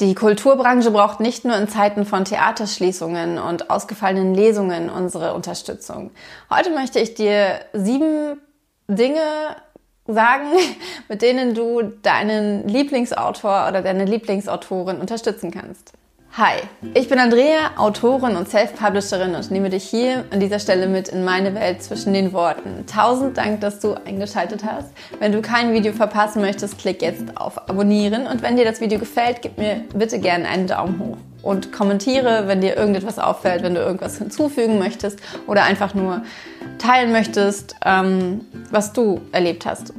Die 0.00 0.14
Kulturbranche 0.14 0.92
braucht 0.92 1.18
nicht 1.18 1.44
nur 1.44 1.56
in 1.56 1.66
Zeiten 1.66 2.04
von 2.04 2.24
Theaterschließungen 2.24 3.38
und 3.38 3.68
ausgefallenen 3.68 4.32
Lesungen 4.32 4.90
unsere 4.90 5.34
Unterstützung. 5.34 6.12
Heute 6.50 6.70
möchte 6.70 7.00
ich 7.00 7.14
dir 7.14 7.60
sieben 7.72 8.40
Dinge 8.86 9.56
sagen, 10.06 10.46
mit 11.08 11.20
denen 11.20 11.52
du 11.54 11.82
deinen 11.82 12.68
Lieblingsautor 12.68 13.66
oder 13.68 13.82
deine 13.82 14.04
Lieblingsautorin 14.04 14.98
unterstützen 14.98 15.50
kannst. 15.50 15.92
Hi, 16.36 16.58
ich 16.94 17.08
bin 17.08 17.18
Andrea, 17.18 17.72
Autorin 17.76 18.36
und 18.36 18.48
Self-Publisherin 18.48 19.34
und 19.34 19.50
nehme 19.50 19.70
dich 19.70 19.82
hier 19.84 20.24
an 20.30 20.38
dieser 20.38 20.60
Stelle 20.60 20.86
mit 20.86 21.08
in 21.08 21.24
meine 21.24 21.52
Welt 21.54 21.82
zwischen 21.82 22.12
den 22.12 22.32
Worten. 22.32 22.86
Tausend 22.86 23.36
Dank, 23.36 23.60
dass 23.60 23.80
du 23.80 23.94
eingeschaltet 23.94 24.62
hast. 24.64 24.92
Wenn 25.18 25.32
du 25.32 25.42
kein 25.42 25.72
Video 25.72 25.92
verpassen 25.92 26.40
möchtest, 26.40 26.78
klick 26.78 27.02
jetzt 27.02 27.36
auf 27.36 27.68
Abonnieren 27.68 28.28
und 28.28 28.42
wenn 28.42 28.56
dir 28.56 28.64
das 28.64 28.80
Video 28.80 29.00
gefällt, 29.00 29.42
gib 29.42 29.58
mir 29.58 29.82
bitte 29.94 30.20
gerne 30.20 30.46
einen 30.46 30.68
Daumen 30.68 31.00
hoch 31.00 31.16
und 31.42 31.72
kommentiere, 31.72 32.46
wenn 32.46 32.60
dir 32.60 32.76
irgendetwas 32.76 33.18
auffällt, 33.18 33.64
wenn 33.64 33.74
du 33.74 33.80
irgendwas 33.80 34.18
hinzufügen 34.18 34.78
möchtest 34.78 35.18
oder 35.48 35.64
einfach 35.64 35.94
nur 35.94 36.22
teilen 36.78 37.10
möchtest, 37.10 37.74
ähm, 37.84 38.42
was 38.70 38.92
du 38.92 39.22
erlebt 39.32 39.66
hast. 39.66 39.92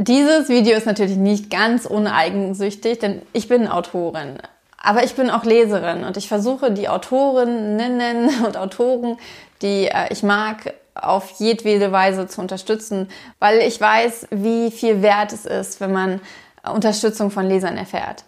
Dieses 0.00 0.48
Video 0.48 0.76
ist 0.76 0.86
natürlich 0.86 1.16
nicht 1.16 1.50
ganz 1.50 1.84
uneigensüchtig, 1.84 3.00
denn 3.00 3.20
ich 3.32 3.48
bin 3.48 3.66
Autorin. 3.66 4.38
Aber 4.80 5.02
ich 5.02 5.16
bin 5.16 5.28
auch 5.28 5.42
Leserin 5.42 6.04
und 6.04 6.16
ich 6.16 6.28
versuche 6.28 6.70
die 6.70 6.88
Autorinnen 6.88 8.30
und 8.46 8.56
Autoren, 8.56 9.18
die 9.60 9.88
äh, 9.88 10.06
ich 10.10 10.22
mag, 10.22 10.72
auf 10.94 11.32
jedwede 11.40 11.90
Weise 11.90 12.28
zu 12.28 12.40
unterstützen, 12.40 13.08
weil 13.40 13.58
ich 13.58 13.80
weiß, 13.80 14.28
wie 14.30 14.70
viel 14.70 15.02
wert 15.02 15.32
es 15.32 15.46
ist, 15.46 15.80
wenn 15.80 15.92
man 15.92 16.20
Unterstützung 16.62 17.32
von 17.32 17.48
Lesern 17.48 17.76
erfährt. 17.76 18.22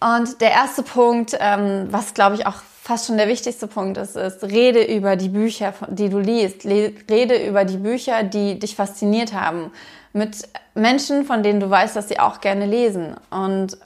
Und 0.00 0.40
der 0.40 0.52
erste 0.52 0.82
Punkt, 0.82 1.36
ähm, 1.38 1.88
was 1.90 2.14
glaube 2.14 2.36
ich 2.36 2.46
auch 2.46 2.62
fast 2.86 3.06
schon 3.06 3.16
der 3.16 3.26
wichtigste 3.26 3.66
Punkt 3.66 3.98
ist, 3.98 4.14
ist, 4.14 4.44
rede 4.44 4.84
über 4.84 5.16
die 5.16 5.28
Bücher, 5.28 5.74
die 5.88 6.08
du 6.08 6.20
liest. 6.20 6.64
Rede 6.64 7.44
über 7.44 7.64
die 7.64 7.78
Bücher, 7.78 8.22
die 8.22 8.60
dich 8.60 8.76
fasziniert 8.76 9.32
haben 9.32 9.72
mit 10.12 10.48
Menschen, 10.76 11.24
von 11.24 11.42
denen 11.42 11.58
du 11.58 11.68
weißt, 11.68 11.96
dass 11.96 12.06
sie 12.06 12.20
auch 12.20 12.40
gerne 12.40 12.64
lesen. 12.64 13.16
Und 13.28 13.76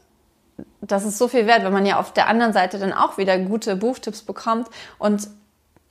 das 0.83 1.07
ist 1.07 1.17
so 1.17 1.29
viel 1.29 1.47
wert, 1.47 1.65
wenn 1.65 1.73
man 1.73 1.87
ja 1.87 1.99
auf 1.99 2.13
der 2.13 2.29
anderen 2.29 2.53
Seite 2.53 2.79
dann 2.79 2.93
auch 2.93 3.17
wieder 3.17 3.39
gute 3.39 3.75
Buchtipps 3.75 4.21
bekommt 4.21 4.69
und 4.99 5.29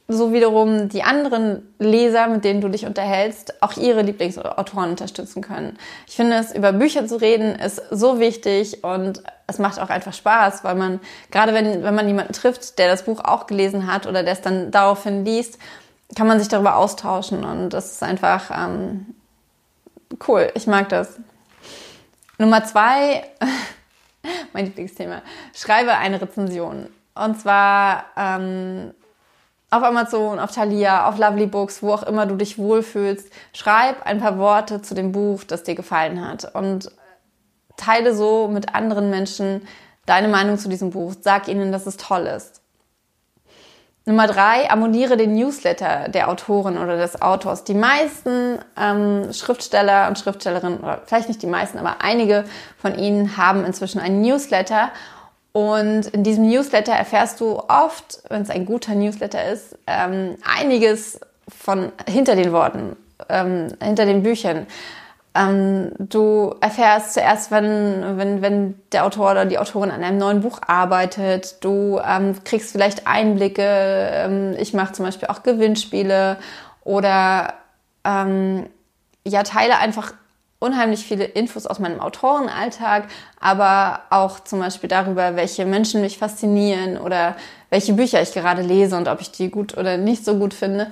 so 0.09 0.33
wiederum 0.33 0.89
die 0.89 1.03
anderen 1.03 1.73
Leser, 1.79 2.27
mit 2.27 2.43
denen 2.43 2.59
du 2.59 2.67
dich 2.67 2.85
unterhältst, 2.85 3.61
auch 3.61 3.77
ihre 3.77 4.01
Lieblingsautoren 4.01 4.89
unterstützen 4.89 5.41
können. 5.41 5.77
Ich 6.07 6.15
finde 6.15 6.35
es, 6.37 6.53
über 6.53 6.73
Bücher 6.73 7.07
zu 7.07 7.21
reden, 7.21 7.55
ist 7.55 7.81
so 7.91 8.19
wichtig 8.19 8.83
und 8.83 9.23
es 9.47 9.59
macht 9.59 9.79
auch 9.79 9.89
einfach 9.89 10.13
Spaß, 10.13 10.63
weil 10.63 10.75
man, 10.75 10.99
gerade 11.31 11.53
wenn, 11.53 11.83
wenn 11.83 11.95
man 11.95 12.07
jemanden 12.07 12.33
trifft, 12.33 12.77
der 12.79 12.89
das 12.89 13.03
Buch 13.03 13.23
auch 13.23 13.47
gelesen 13.47 13.91
hat 13.91 14.07
oder 14.07 14.23
der 14.23 14.33
es 14.33 14.41
dann 14.41 14.71
daraufhin 14.71 15.23
liest, 15.23 15.57
kann 16.15 16.27
man 16.27 16.39
sich 16.39 16.49
darüber 16.49 16.75
austauschen 16.75 17.45
und 17.45 17.69
das 17.69 17.93
ist 17.93 18.03
einfach, 18.03 18.51
ähm, 18.51 19.05
Cool, 20.27 20.51
ich 20.55 20.65
mag 20.65 20.89
das. 20.89 21.19
Nummer 22.37 22.63
zwei, 22.63 23.23
mein 24.53 24.65
Lieblingsthema. 24.65 25.21
Schreibe 25.53 25.93
eine 25.93 26.19
Rezension. 26.19 26.89
Und 27.13 27.39
zwar 27.39 28.05
ähm, 28.17 28.93
auf 29.71 29.83
Amazon, 29.83 30.39
auf 30.39 30.51
Thalia, 30.51 31.07
auf 31.07 31.17
Lovely 31.17 31.45
Books, 31.45 31.83
wo 31.83 31.93
auch 31.93 32.03
immer 32.03 32.25
du 32.25 32.35
dich 32.35 32.57
wohlfühlst. 32.57 33.31
Schreib 33.53 34.05
ein 34.05 34.19
paar 34.19 34.37
Worte 34.37 34.81
zu 34.81 34.95
dem 34.95 35.11
Buch, 35.11 35.43
das 35.43 35.63
dir 35.63 35.75
gefallen 35.75 36.27
hat. 36.27 36.55
Und 36.55 36.91
teile 37.77 38.15
so 38.15 38.47
mit 38.47 38.73
anderen 38.75 39.09
Menschen 39.09 39.67
deine 40.05 40.27
Meinung 40.27 40.57
zu 40.57 40.69
diesem 40.69 40.89
Buch. 40.89 41.13
Sag 41.21 41.47
ihnen, 41.47 41.71
dass 41.71 41.85
es 41.85 41.97
toll 41.97 42.25
ist. 42.25 42.61
Nummer 44.05 44.25
drei, 44.25 44.71
abonniere 44.71 45.17
den 45.17 45.35
Newsletter 45.35 46.09
der 46.09 46.29
Autorin 46.29 46.79
oder 46.79 46.97
des 46.97 47.21
Autors. 47.21 47.63
Die 47.63 47.75
meisten 47.75 48.57
ähm, 48.75 49.31
Schriftsteller 49.31 50.07
und 50.07 50.17
Schriftstellerinnen, 50.17 50.79
oder 50.79 51.01
vielleicht 51.05 51.27
nicht 51.27 51.43
die 51.43 51.47
meisten, 51.47 51.77
aber 51.77 51.97
einige 52.01 52.45
von 52.79 52.97
ihnen 52.97 53.37
haben 53.37 53.63
inzwischen 53.65 53.99
einen 53.99 54.21
Newsletter. 54.21 54.89
Und 55.59 56.07
in 56.07 56.23
diesem 56.23 56.47
Newsletter 56.47 56.93
erfährst 56.93 57.41
du 57.41 57.59
oft, 57.67 58.23
wenn 58.29 58.43
es 58.43 58.49
ein 58.49 58.65
guter 58.65 58.95
Newsletter 58.95 59.43
ist, 59.51 59.77
ähm, 59.87 60.37
einiges 60.57 61.19
von 61.49 61.91
hinter 62.07 62.37
den 62.37 62.53
Worten, 62.53 62.95
ähm, 63.27 63.67
hinter 63.83 64.05
den 64.05 64.23
Büchern. 64.23 64.67
Ähm, 65.35 65.91
du 65.99 66.55
erfährst 66.61 67.13
zuerst, 67.13 67.51
wenn, 67.51 68.17
wenn, 68.17 68.41
wenn 68.41 68.75
der 68.93 69.05
Autor 69.05 69.31
oder 69.31 69.45
die 69.45 69.59
Autorin 69.59 69.91
an 69.91 70.01
einem 70.01 70.17
neuen 70.17 70.39
Buch 70.39 70.61
arbeitet. 70.65 71.57
Du 71.61 71.99
ähm, 72.07 72.41
kriegst 72.45 72.71
vielleicht 72.71 73.05
Einblicke. 73.05 73.61
Ähm, 73.65 74.55
ich 74.57 74.73
mache 74.73 74.93
zum 74.93 75.03
Beispiel 75.03 75.27
auch 75.27 75.43
Gewinnspiele 75.43 76.37
oder 76.85 77.53
ähm, 78.05 78.65
ja, 79.27 79.43
teile 79.43 79.77
einfach 79.77 80.13
unheimlich 80.59 81.05
viele 81.05 81.23
Infos 81.23 81.65
aus 81.65 81.79
meinem 81.79 82.01
Autorenalltag, 82.01 83.07
aber 83.39 84.01
auch 84.09 84.41
zum 84.41 84.59
Beispiel 84.59 84.89
darüber, 84.89 85.35
welche 85.35 85.65
Menschen 85.65 86.01
mich 86.01 86.17
faszinieren 86.17 86.97
oder 86.97 87.35
welche 87.69 87.93
Bücher 87.93 88.21
ich 88.21 88.33
gerade 88.33 88.61
lese 88.61 88.97
und 88.97 89.07
ob 89.07 89.21
ich 89.21 89.31
die 89.31 89.49
gut 89.49 89.77
oder 89.77 89.97
nicht 89.97 90.25
so 90.25 90.37
gut 90.37 90.53
finde. 90.53 90.91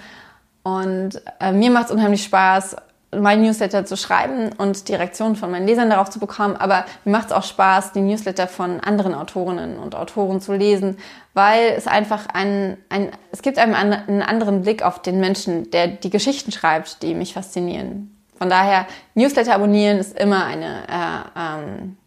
Und 0.64 1.22
äh, 1.40 1.52
mir 1.52 1.70
macht 1.70 1.86
es 1.86 1.92
unheimlich 1.92 2.24
Spaß, 2.24 2.78
mein 3.16 3.42
Newsletter 3.42 3.86
zu 3.86 3.96
schreiben 3.96 4.52
und 4.58 4.90
die 4.90 4.96
Reaktionen 4.96 5.36
von 5.36 5.50
meinen 5.50 5.66
Lesern 5.66 5.90
darauf 5.90 6.10
zu 6.10 6.20
bekommen. 6.20 6.58
Aber 6.58 6.86
mir 7.06 7.12
macht 7.12 7.28
es 7.28 7.32
auch 7.32 7.44
Spaß, 7.44 7.94
die 7.94 8.02
Newsletter 8.02 8.48
von 8.48 8.80
anderen 8.82 9.14
Autorinnen 9.14 9.80
und 9.80 9.96
Autoren 9.96 10.42
zu 10.42 10.54
lesen, 10.54 10.98
weil 11.34 11.74
es 11.76 11.88
einfach 11.88 12.28
ein, 12.34 12.78
ein 12.90 13.12
es 13.32 13.42
gibt 13.42 13.60
einem 13.60 13.74
einen 13.74 14.22
anderen 14.22 14.62
Blick 14.62 14.84
auf 14.84 15.02
den 15.02 15.20
Menschen, 15.20 15.72
der 15.72 15.88
die 15.88 16.10
Geschichten 16.10 16.52
schreibt, 16.52 17.02
die 17.02 17.14
mich 17.14 17.34
faszinieren. 17.34 18.17
Von 18.38 18.50
daher, 18.50 18.88
Newsletter 19.16 19.56
abonnieren 19.56 19.98
ist 19.98 20.18
immer 20.18 20.46
eine, 20.46 20.84
äh, 20.88 21.40
ähm, 21.40 21.98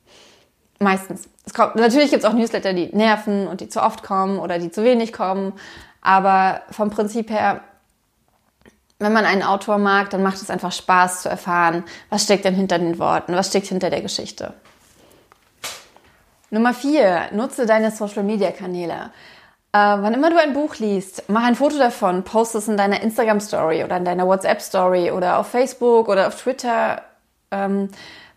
meistens. 0.79 1.29
Es 1.45 1.55
kommt, 1.55 1.77
natürlich 1.77 2.11
gibt 2.11 2.23
es 2.23 2.29
auch 2.29 2.35
Newsletter, 2.35 2.73
die 2.73 2.95
nerven 2.95 3.49
und 3.49 3.61
die 3.61 3.69
zu 3.69 3.83
oft 3.83 4.03
kommen 4.03 4.39
oder 4.39 4.59
die 4.59 4.71
zu 4.71 4.85
wenig 4.85 5.13
kommen. 5.13 5.53
Aber 6.01 6.63
vom 6.71 6.91
Prinzip 6.91 7.31
her 7.31 7.63
wenn 9.01 9.15
man 9.15 9.25
einen 9.25 9.43
Autor 9.43 9.79
mag, 9.79 10.11
dann 10.11 10.23
macht 10.23 10.37
es 10.37 10.51
einfach 10.51 10.73
Spaß 10.73 11.23
zu 11.23 11.29
erfahren, 11.31 11.85
was 12.11 12.25
steckt 12.25 12.45
denn 12.45 12.55
hinter 12.55 12.79
den 12.79 12.99
Worten, 12.99 13.35
was 13.35 13.49
steckt 13.49 13.67
hinter 13.67 13.89
der 13.89 14.03
Geschichte. 14.03 14.53
Nummer 16.51 16.75
vier, 16.75 17.29
nutze 17.33 17.65
deine 17.65 17.91
Social 17.91 18.23
Media 18.23 18.51
Kanäle. 18.51 19.11
Äh, 19.73 19.79
wann 19.79 20.15
immer 20.15 20.31
du 20.31 20.37
ein 20.41 20.53
Buch 20.53 20.77
liest, 20.77 21.25
mach 21.29 21.45
ein 21.45 21.55
Foto 21.55 21.79
davon, 21.79 22.25
post 22.25 22.57
es 22.57 22.67
in 22.67 22.77
deiner 22.77 23.03
Instagram 23.03 23.39
Story 23.39 23.85
oder 23.85 23.99
in 23.99 24.05
deiner 24.05 24.27
WhatsApp 24.27 24.61
Story 24.61 25.13
oder 25.13 25.39
auf 25.39 25.49
Facebook 25.49 26.09
oder 26.09 26.27
auf 26.27 26.41
Twitter. 26.43 27.03
Ähm, 27.53 27.89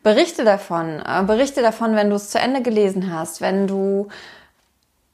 berichte 0.04 0.44
davon. 0.44 1.02
Äh, 1.02 1.24
berichte 1.24 1.62
davon, 1.64 1.96
wenn 1.96 2.10
du 2.10 2.18
es 2.18 2.30
zu 2.30 2.40
Ende 2.40 2.62
gelesen 2.62 3.12
hast, 3.12 3.42
wenn 3.42 3.68
du 3.68 4.10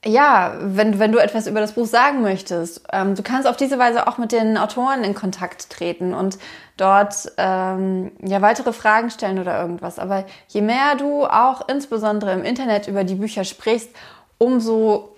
ja, 0.06 0.54
wenn, 0.62 0.98
wenn 0.98 1.12
du 1.12 1.20
etwas 1.20 1.46
über 1.46 1.60
das 1.60 1.74
Buch 1.74 1.86
sagen 1.86 2.22
möchtest, 2.22 2.84
ähm, 2.94 3.16
du 3.16 3.24
kannst 3.24 3.48
auf 3.48 3.58
diese 3.58 3.78
Weise 3.80 4.08
auch 4.08 4.18
mit 4.18 4.32
den 4.32 4.58
Autoren 4.58 5.04
in 5.04 5.14
Kontakt 5.14 5.70
treten 5.70 6.14
und 6.14 6.38
dort 6.78 7.34
ähm, 7.38 8.12
ja 8.22 8.42
weitere 8.42 8.72
Fragen 8.72 9.10
stellen 9.10 9.40
oder 9.40 9.60
irgendwas. 9.60 10.00
Aber 10.00 10.26
je 10.48 10.62
mehr 10.62 10.96
du 10.98 11.26
auch 11.26 11.68
insbesondere 11.68 12.32
im 12.32 12.44
Internet 12.44 12.88
über 12.88 13.04
die 13.04 13.16
Bücher 13.16 13.44
sprichst, 13.44 13.90
umso 14.38 15.16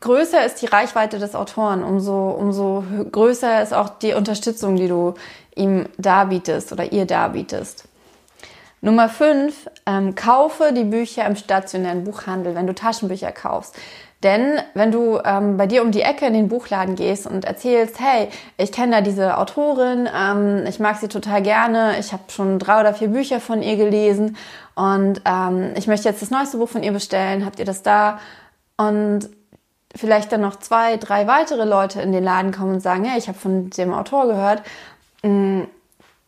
größer 0.00 0.44
ist 0.44 0.62
die 0.62 0.66
Reichweite 0.66 1.18
des 1.18 1.34
Autoren, 1.34 1.82
umso, 1.82 2.30
umso 2.30 2.84
größer 3.10 3.62
ist 3.62 3.74
auch 3.74 3.90
die 3.90 4.14
Unterstützung, 4.14 4.76
die 4.76 4.88
du 4.88 5.14
ihm 5.54 5.86
darbietest 5.98 6.72
oder 6.72 6.92
ihr 6.92 7.04
darbietest. 7.04 7.84
Nummer 8.80 9.08
5, 9.08 9.68
ähm, 9.86 10.14
kaufe 10.14 10.72
die 10.72 10.84
Bücher 10.84 11.26
im 11.26 11.34
stationären 11.34 12.04
Buchhandel, 12.04 12.54
wenn 12.54 12.68
du 12.68 12.74
Taschenbücher 12.74 13.32
kaufst. 13.32 13.76
Denn 14.22 14.60
wenn 14.74 14.90
du 14.90 15.20
ähm, 15.24 15.56
bei 15.56 15.66
dir 15.66 15.82
um 15.82 15.90
die 15.92 16.02
Ecke 16.02 16.26
in 16.26 16.32
den 16.32 16.48
Buchladen 16.48 16.94
gehst 16.96 17.26
und 17.26 17.44
erzählst, 17.44 18.00
hey, 18.00 18.28
ich 18.56 18.72
kenne 18.72 18.96
da 18.96 19.00
diese 19.00 19.36
Autorin, 19.38 20.08
ähm, 20.12 20.64
ich 20.66 20.80
mag 20.80 20.96
sie 20.96 21.08
total 21.08 21.42
gerne, 21.42 21.98
ich 21.98 22.12
habe 22.12 22.24
schon 22.28 22.58
drei 22.58 22.80
oder 22.80 22.94
vier 22.94 23.08
Bücher 23.08 23.40
von 23.40 23.62
ihr 23.62 23.76
gelesen 23.76 24.36
und 24.74 25.22
ähm, 25.24 25.72
ich 25.76 25.86
möchte 25.86 26.08
jetzt 26.08 26.22
das 26.22 26.30
neueste 26.30 26.58
Buch 26.58 26.68
von 26.68 26.82
ihr 26.82 26.92
bestellen, 26.92 27.44
habt 27.44 27.58
ihr 27.58 27.64
das 27.64 27.82
da? 27.82 28.18
Und 28.76 29.28
vielleicht 29.98 30.32
dann 30.32 30.40
noch 30.40 30.56
zwei, 30.56 30.96
drei 30.96 31.26
weitere 31.26 31.64
Leute 31.64 32.00
in 32.00 32.12
den 32.12 32.24
Laden 32.24 32.52
kommen 32.52 32.74
und 32.74 32.80
sagen, 32.80 33.04
hey, 33.04 33.18
ich 33.18 33.28
habe 33.28 33.38
von 33.38 33.70
dem 33.70 33.92
Autor 33.92 34.26
gehört, 34.26 34.62
mm, 35.22 35.62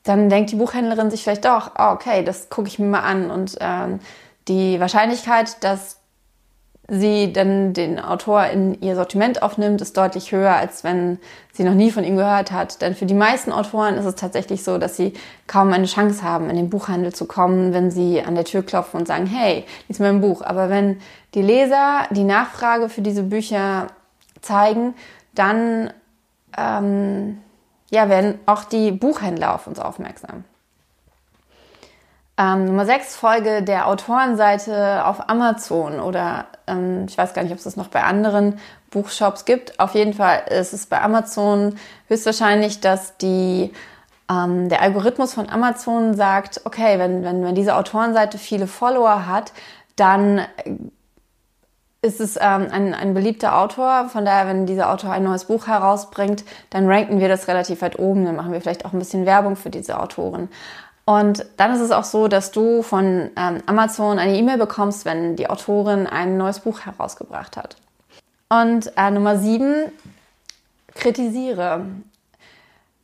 dann 0.03 0.29
denkt 0.29 0.51
die 0.51 0.57
Buchhändlerin 0.57 1.11
sich 1.11 1.23
vielleicht 1.23 1.45
doch, 1.45 1.73
oh, 1.79 1.93
okay, 1.93 2.25
das 2.25 2.49
gucke 2.49 2.69
ich 2.69 2.79
mir 2.79 2.87
mal 2.87 3.01
an. 3.01 3.31
Und 3.31 3.57
ähm, 3.61 4.01
die 4.49 4.81
Wahrscheinlichkeit, 4.81 5.63
dass 5.63 6.00
sie 6.91 7.33
dann 7.33 7.73
den 7.73 8.01
Autor 8.01 8.47
in 8.47 8.81
ihr 8.83 8.97
Sortiment 8.97 9.43
aufnimmt, 9.43 9.81
ist 9.81 9.97
deutlich 9.97 10.33
höher, 10.33 10.57
als 10.57 10.83
wenn 10.83 11.19
sie 11.53 11.63
noch 11.63 11.75
nie 11.75 11.93
von 11.93 12.03
ihm 12.03 12.17
gehört 12.17 12.51
hat. 12.51 12.83
Denn 12.83 12.97
für 12.97 13.07
die 13.07 13.15
meisten 13.15 13.53
Autoren 13.53 13.95
ist 13.95 14.05
es 14.05 14.17
tatsächlich 14.17 14.65
so, 14.65 14.77
dass 14.77 14.97
sie 14.97 15.13
kaum 15.47 15.73
eine 15.73 15.87
Chance 15.87 16.25
haben, 16.25 16.51
in 16.51 16.57
den 16.57 16.69
Buchhandel 16.69 17.15
zu 17.15 17.27
kommen, 17.27 17.73
wenn 17.73 17.93
sie 17.93 18.23
an 18.23 18.35
der 18.35 18.45
Tür 18.45 18.63
klopfen 18.63 18.99
und 18.99 19.07
sagen, 19.07 19.27
hey, 19.27 19.65
lies 19.89 20.01
mein 20.01 20.21
Buch. 20.21 20.43
Aber 20.43 20.69
wenn 20.69 21.01
die 21.35 21.43
Leser 21.43 22.07
die 22.11 22.25
Nachfrage 22.25 22.89
für 22.89 23.03
diese 23.03 23.23
Bücher 23.23 23.87
zeigen, 24.43 24.95
dann 25.35 25.93
ähm, 26.59 27.39
ja, 27.91 28.09
werden 28.09 28.41
auch 28.47 28.65
die 28.65 28.91
Buchhändler 28.91 29.55
auf 29.55 29.69
uns 29.69 29.79
aufmerksam. 29.79 30.45
Ähm, 32.41 32.65
Nummer 32.65 32.87
6, 32.87 33.17
Folge 33.17 33.63
der 33.63 33.87
Autorenseite 33.87 35.05
auf 35.05 35.29
Amazon 35.29 36.01
oder 36.01 36.47
ähm, 36.67 37.05
ich 37.07 37.19
weiß 37.19 37.35
gar 37.35 37.43
nicht, 37.43 37.53
ob 37.53 37.59
es 37.59 37.65
das 37.65 37.77
noch 37.77 37.89
bei 37.89 38.03
anderen 38.03 38.59
Buchshops 38.91 39.45
gibt. 39.45 39.79
Auf 39.79 39.95
jeden 39.95 40.15
Fall 40.15 40.45
ist 40.49 40.73
es 40.73 40.87
bei 40.87 41.03
Amazon 41.03 41.77
höchstwahrscheinlich, 42.09 42.81
dass 42.81 43.19
die, 43.19 43.73
ähm, 44.31 44.71
der 44.71 44.81
Algorithmus 44.81 45.35
von 45.35 45.51
Amazon 45.51 46.15
sagt, 46.15 46.63
okay, 46.65 46.99
wenn, 46.99 47.25
wenn, 47.25 47.45
wenn 47.45 47.55
diese 47.55 47.77
Autorenseite 47.77 48.39
viele 48.39 48.67
Follower 48.67 49.27
hat, 49.27 49.53
dann 49.97 50.41
ist 52.01 52.21
es 52.23 52.37
ähm, 52.37 52.69
ein, 52.71 52.95
ein 52.95 53.13
beliebter 53.13 53.59
Autor. 53.59 54.09
Von 54.09 54.25
daher, 54.25 54.47
wenn 54.47 54.65
dieser 54.65 54.91
Autor 54.91 55.11
ein 55.11 55.25
neues 55.25 55.45
Buch 55.45 55.67
herausbringt, 55.67 56.45
dann 56.71 56.89
ranken 56.89 57.21
wir 57.21 57.29
das 57.29 57.49
relativ 57.49 57.83
weit 57.83 57.99
oben. 57.99 58.25
Dann 58.25 58.37
machen 58.37 58.53
wir 58.53 58.63
vielleicht 58.63 58.87
auch 58.87 58.95
ein 58.95 58.99
bisschen 58.99 59.27
Werbung 59.27 59.57
für 59.57 59.69
diese 59.69 60.01
Autoren. 60.01 60.49
Und 61.05 61.44
dann 61.56 61.73
ist 61.73 61.81
es 61.81 61.91
auch 61.91 62.05
so, 62.05 62.29
dass 62.29 62.52
du 62.52 62.82
von 62.82 63.31
ähm, 63.37 63.62
Amazon 63.67 64.19
eine 64.19 64.37
E-Mail 64.37 64.58
bekommst, 64.58 65.05
wenn 65.05 65.37
die 65.37 65.49
Autorin 65.50 66.06
ein 66.06 66.37
neues 66.37 66.61
Buch 66.61 66.81
herausgebracht 66.81 67.56
hat. 67.56 67.76
Und 68.49 68.93
äh, 68.97 69.11
Nummer 69.11 69.38
sieben, 69.38 69.93
kritisiere. 70.94 71.87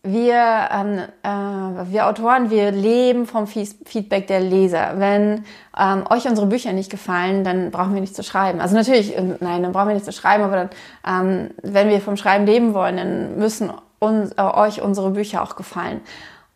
Wir, 0.02 0.68
ähm, 0.70 0.98
äh, 1.24 1.90
wir 1.90 2.06
Autoren, 2.06 2.50
wir 2.50 2.70
leben 2.70 3.26
vom 3.26 3.48
Feedback 3.48 4.28
der 4.28 4.38
Leser. 4.38 4.94
Wenn 4.98 5.44
ähm, 5.76 6.04
euch 6.08 6.28
unsere 6.28 6.46
Bücher 6.46 6.72
nicht 6.72 6.90
gefallen, 6.90 7.42
dann 7.42 7.72
brauchen 7.72 7.92
wir 7.92 8.00
nicht 8.00 8.14
zu 8.14 8.22
schreiben. 8.22 8.60
Also 8.60 8.76
natürlich, 8.76 9.16
äh, 9.16 9.36
nein, 9.40 9.64
dann 9.64 9.72
brauchen 9.72 9.88
wir 9.88 9.94
nicht 9.94 10.04
zu 10.04 10.12
schreiben, 10.12 10.44
aber 10.44 10.56
dann, 10.56 10.70
ähm, 11.04 11.50
wenn 11.62 11.88
wir 11.88 12.00
vom 12.00 12.16
Schreiben 12.16 12.46
leben 12.46 12.72
wollen, 12.72 12.96
dann 12.98 13.38
müssen 13.38 13.72
uns, 13.98 14.30
äh, 14.32 14.42
euch 14.42 14.80
unsere 14.80 15.10
Bücher 15.10 15.42
auch 15.42 15.56
gefallen. 15.56 16.00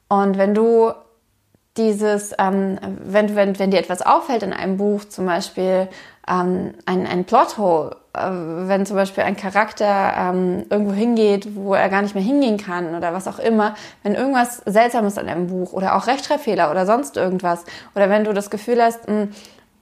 Und 0.08 0.38
wenn 0.38 0.54
du 0.54 0.92
dieses, 1.76 2.34
ähm, 2.38 2.78
wenn, 2.82 3.36
wenn, 3.36 3.58
wenn 3.58 3.70
dir 3.70 3.78
etwas 3.78 4.02
auffällt 4.02 4.42
in 4.42 4.52
einem 4.52 4.76
Buch, 4.76 5.04
zum 5.04 5.26
Beispiel 5.26 5.88
ähm, 6.28 6.74
ein, 6.84 7.06
ein 7.06 7.24
Plothole, 7.24 7.96
äh, 8.12 8.20
wenn 8.22 8.86
zum 8.86 8.96
Beispiel 8.96 9.22
ein 9.22 9.36
Charakter 9.36 10.14
ähm, 10.16 10.66
irgendwo 10.68 10.92
hingeht, 10.92 11.54
wo 11.54 11.74
er 11.74 11.88
gar 11.88 12.02
nicht 12.02 12.14
mehr 12.14 12.24
hingehen 12.24 12.58
kann 12.58 12.94
oder 12.94 13.12
was 13.12 13.28
auch 13.28 13.38
immer, 13.38 13.74
wenn 14.02 14.14
irgendwas 14.14 14.58
Seltsames 14.66 15.16
an 15.16 15.28
einem 15.28 15.46
Buch 15.46 15.72
oder 15.72 15.96
auch 15.96 16.06
Rechtschreibfehler 16.06 16.70
oder 16.70 16.86
sonst 16.86 17.16
irgendwas, 17.16 17.64
oder 17.94 18.10
wenn 18.10 18.24
du 18.24 18.32
das 18.32 18.50
Gefühl 18.50 18.82
hast, 18.82 19.08
mh, 19.08 19.14
hm, 19.14 19.30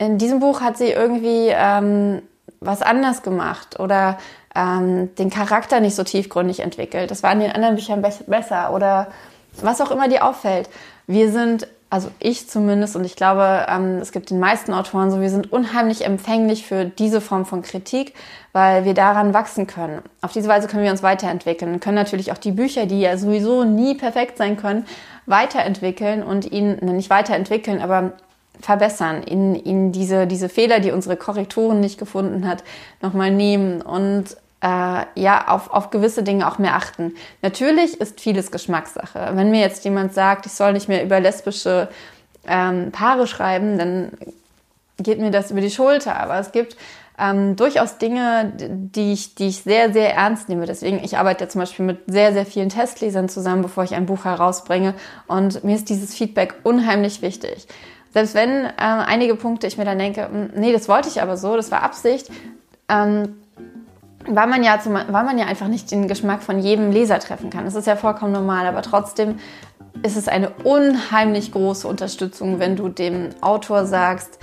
in 0.01 0.19
diesem 0.19 0.39
Buch 0.39 0.61
hat 0.61 0.77
sie 0.77 0.91
irgendwie 0.91 1.49
ähm, 1.49 2.23
was 2.61 2.83
anders 2.83 3.23
gemacht 3.23 3.81
oder 3.81 4.19
ähm, 4.55 5.15
den 5.17 5.31
Charakter 5.31 5.81
nicht 5.81 5.97
so 5.97 6.05
tiefgründig 6.05 6.61
entwickelt, 6.61 7.11
das 7.11 7.23
war 7.25 7.33
in 7.33 7.41
den 7.41 7.51
anderen 7.51 7.75
Büchern 7.75 8.01
be 8.01 8.11
besser 8.27 8.73
oder 8.73 9.09
was 9.61 9.81
auch 9.81 9.91
immer 9.91 10.09
dir 10.09 10.25
auffällt. 10.25 10.69
Wir 11.09 11.33
sind 11.33 11.67
also 11.91 12.11
ich 12.19 12.49
zumindest 12.49 12.97
und 12.97 13.05
ich 13.05 13.17
glaube, 13.17 13.67
ähm, 13.69 13.99
es 13.99 14.13
gibt 14.13 14.31
den 14.31 14.41
meisten 14.41 14.75
Autoren 14.75 15.11
so, 15.11 15.21
wir 15.21 15.31
sind 15.31 15.53
unheimlich 15.53 16.05
empfänglich 16.05 16.67
für 16.67 16.85
diese 16.85 17.21
Form 17.21 17.47
von 17.47 17.63
Kritik, 17.63 18.15
weil 18.53 18.85
wir 18.85 18.93
daran 18.93 19.33
wachsen 19.33 19.67
können. 19.67 20.03
Auf 20.21 20.33
diese 20.33 20.49
Weise 20.49 20.69
können 20.69 20.85
wir 20.85 20.91
uns 20.91 21.03
weiterentwickeln 21.03 21.73
und 21.73 21.81
können 21.81 21.95
natürlich 21.95 22.31
auch 22.31 22.39
die 22.39 22.53
Bücher, 22.53 22.87
die 22.87 23.01
ja 23.01 23.17
sowieso 23.17 23.65
nie 23.65 23.95
perfekt 23.95 24.37
sein 24.37 24.57
können, 24.57 24.85
weiterentwickeln 25.25 26.23
und 26.23 26.51
ihn, 26.53 26.77
nicht 26.77 27.09
weiterentwickeln, 27.09 27.81
aber 27.81 28.13
verbessern, 28.61 29.23
ihnen, 29.23 29.55
ihnen 29.55 29.93
diese, 29.93 30.27
diese 30.27 30.49
Fehler, 30.49 30.81
die 30.81 30.91
unsere 30.91 31.17
Korrekturen 31.17 31.81
nicht 31.81 31.99
gefunden 31.99 32.47
hat, 32.47 32.65
nochmal 33.01 33.31
nehmen 33.31 33.81
und 33.81 34.37
äh, 34.61 35.05
ja, 35.15 35.49
auf, 35.49 35.71
auf 35.71 35.91
gewisse 35.91 36.23
Dinge 36.23 36.49
auch 36.49 36.59
mehr 36.59 36.75
achten. 36.75 37.15
Natürlich 37.43 38.01
ist 38.01 38.21
vieles 38.21 38.51
Geschmackssache. 38.51 39.31
Wenn 39.35 39.51
mir 39.51 39.61
jetzt 39.61 39.85
jemand 39.85 40.15
sagt, 40.15 40.47
ich 40.47 40.53
soll 40.53 40.73
nicht 40.73 40.89
mehr 40.89 41.05
über 41.05 41.21
lesbische 41.21 41.89
ähm, 42.47 42.91
Paare 42.91 43.27
schreiben, 43.27 43.79
dann 43.79 44.13
geht 44.99 45.21
mir 45.21 45.31
das 45.31 45.51
über 45.51 45.61
die 45.61 45.71
Schulter. 45.71 46.17
Aber 46.17 46.39
es 46.39 46.51
gibt 46.51 46.77
ähm, 47.19 47.57
durchaus 47.57 47.99
Dinge, 47.99 48.53
die 48.57 49.13
ich, 49.13 49.35
die 49.35 49.49
ich 49.49 49.63
sehr, 49.63 49.93
sehr 49.93 50.15
ernst 50.15 50.49
nehme. 50.49 50.67
Deswegen, 50.67 51.03
ich 51.05 51.19
arbeite 51.19 51.45
ja 51.45 51.49
zum 51.49 51.61
Beispiel 51.61 51.85
mit 51.85 51.99
sehr, 52.07 52.33
sehr 52.33 52.47
vielen 52.47 52.69
Testlesern 52.69 53.29
zusammen, 53.29 53.63
bevor 53.63 53.85
ich 53.85 53.95
ein 53.95 54.07
Buch 54.07 54.25
herausbringe. 54.25 54.95
Und 55.27 55.63
mir 55.63 55.77
ist 55.77 55.89
dieses 55.89 56.15
Feedback 56.15 56.55
unheimlich 56.65 57.23
wichtig. 57.23 57.67
Selbst 58.13 58.35
wenn 58.35 58.65
äh, 58.65 58.71
einige 58.77 59.35
Punkte 59.35 59.67
ich 59.67 59.79
mir 59.79 59.85
dann 59.85 59.99
denke, 59.99 60.29
hm, 60.29 60.51
nee, 60.57 60.73
das 60.73 60.89
wollte 60.89 61.09
ich 61.09 61.21
aber 61.23 61.37
so, 61.37 61.57
das 61.57 61.71
war 61.71 61.83
Absicht, 61.83 62.31
ähm, 62.89 63.37
weil 64.31 64.47
man 64.47 64.63
ja 64.63 64.81
zum, 64.81 64.95
weil 64.95 65.25
man 65.25 65.39
ja 65.39 65.47
einfach 65.47 65.69
nicht 65.69 65.91
den 65.91 66.09
Geschmack 66.09 66.43
von 66.43 66.59
jedem 66.59 66.91
Leser 66.91 67.19
treffen 67.19 67.51
kann. 67.51 67.65
Das 67.65 67.75
ist 67.75 67.87
ja 67.87 67.97
vollkommen 67.97 68.33
normal, 68.33 68.67
aber 68.67 68.83
trotzdem 68.83 69.39
ist 70.03 70.17
es 70.17 70.29
eine 70.29 70.51
unheimlich 70.65 71.53
große 71.53 71.87
Unterstützung, 71.89 72.59
wenn 72.59 72.77
du 72.77 72.89
dem 72.89 73.31
Autor 73.41 73.87
sagst, 73.87 74.39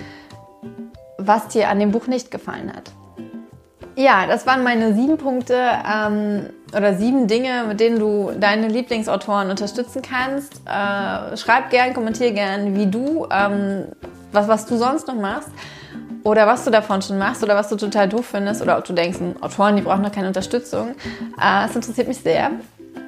was 1.18 1.48
dir 1.48 1.70
an 1.70 1.80
dem 1.80 1.92
Buch 1.92 2.08
nicht 2.08 2.32
gefallen 2.32 2.72
hat. 2.76 2.92
Ja, 3.98 4.28
das 4.28 4.46
waren 4.46 4.64
meine 4.64 4.94
sieben 4.94 5.18
Punkte 5.18 5.58
ähm, 5.90 6.50
oder 6.76 6.96
sieben 6.96 7.28
Dinge, 7.28 7.64
mit 7.66 7.80
denen 7.80 7.98
du 7.98 8.32
deine 8.38 8.68
Lieblingsautoren 8.68 9.50
unterstützen 9.50 10.02
kannst. 10.02 10.62
Äh, 10.66 11.38
schreib 11.38 11.70
gern, 11.70 11.94
kommentier 11.94 12.32
gern, 12.32 12.76
wie 12.76 12.88
du, 12.88 13.26
ähm, 13.32 13.86
was, 14.34 14.50
was 14.50 14.66
du 14.66 14.76
sonst 14.76 15.08
noch 15.08 15.16
machst 15.16 15.50
oder 16.26 16.48
was 16.48 16.66
du 16.66 16.72
davon 16.72 17.02
schon 17.02 17.18
machst 17.18 17.44
oder 17.44 17.56
was 17.56 17.70
du 17.70 17.78
total 17.78 18.10
doof 18.10 18.26
findest 18.26 18.62
oder 18.62 18.78
ob 18.78 18.84
du 18.84 18.94
denkst, 18.94 19.20
Autoren, 19.42 19.76
die 19.78 19.84
brauchen 19.84 20.02
noch 20.02 20.12
keine 20.12 20.28
Unterstützung. 20.28 20.96
Äh, 21.40 21.68
es 21.68 21.76
interessiert 21.76 22.08
mich 22.08 22.18
sehr. 22.18 22.52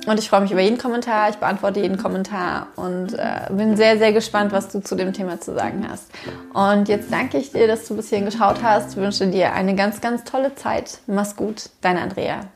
Und 0.06 0.20
ich 0.20 0.30
freue 0.30 0.42
mich 0.42 0.52
über 0.52 0.62
jeden 0.62 0.78
Kommentar, 0.78 1.30
ich 1.30 1.36
beantworte 1.36 1.82
jeden 1.82 1.98
Kommentar 1.98 2.68
und 2.78 3.14
äh, 3.14 3.52
bin 3.52 3.76
sehr, 3.76 3.98
sehr 3.98 4.14
gespannt, 4.14 4.54
was 4.54 4.70
du 4.70 4.82
zu 4.82 4.96
dem 4.96 5.12
Thema 5.12 5.42
zu 5.42 5.54
sagen 5.54 5.86
hast. 5.90 6.10
Und 6.54 6.88
jetzt 6.88 7.12
danke 7.12 7.38
ich 7.40 7.52
dir, 7.52 7.68
dass 7.68 7.88
du 7.88 7.96
bis 7.96 8.08
hierhin 8.10 8.26
geschaut 8.26 8.64
hast, 8.64 8.96
wünsche 8.96 9.28
dir 9.28 9.52
eine 9.52 9.76
ganz, 9.76 10.00
ganz 10.00 10.24
tolle 10.24 10.56
Zeit. 10.56 11.00
Mach's 11.08 11.36
gut, 11.36 11.70
deine 11.82 12.02
Andrea. 12.02 12.48